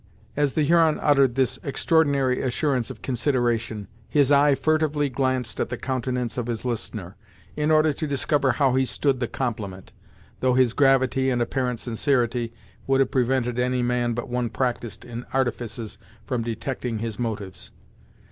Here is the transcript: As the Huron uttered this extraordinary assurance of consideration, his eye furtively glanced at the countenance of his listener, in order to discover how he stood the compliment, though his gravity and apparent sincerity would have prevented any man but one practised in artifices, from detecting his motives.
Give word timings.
As 0.35 0.53
the 0.53 0.63
Huron 0.63 0.99
uttered 0.99 1.35
this 1.35 1.59
extraordinary 1.61 2.41
assurance 2.41 2.89
of 2.89 3.03
consideration, 3.03 3.87
his 4.09 4.31
eye 4.31 4.55
furtively 4.55 5.09
glanced 5.09 5.59
at 5.59 5.69
the 5.69 5.77
countenance 5.77 6.39
of 6.39 6.47
his 6.47 6.65
listener, 6.65 7.15
in 7.55 7.69
order 7.69 7.93
to 7.93 8.07
discover 8.07 8.53
how 8.53 8.73
he 8.73 8.83
stood 8.83 9.19
the 9.19 9.27
compliment, 9.27 9.93
though 10.39 10.55
his 10.55 10.73
gravity 10.73 11.29
and 11.29 11.39
apparent 11.39 11.79
sincerity 11.81 12.51
would 12.87 12.99
have 12.99 13.11
prevented 13.11 13.59
any 13.59 13.83
man 13.83 14.13
but 14.13 14.27
one 14.27 14.49
practised 14.49 15.05
in 15.05 15.23
artifices, 15.33 15.99
from 16.25 16.41
detecting 16.41 16.97
his 16.97 17.19
motives. 17.19 17.69